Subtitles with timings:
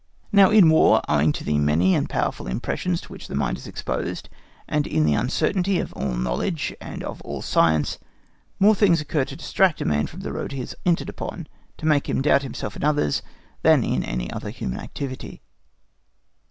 [0.31, 3.67] Now in War, owing to the many and powerful impressions to which the mind is
[3.67, 4.29] exposed,
[4.67, 7.99] and in the uncertainty of all knowledge and of all science,
[8.59, 11.45] more things occur to distract a man from the road he has entered upon,
[11.77, 13.21] to make him doubt himself and others,
[13.61, 15.43] than in any other human activity.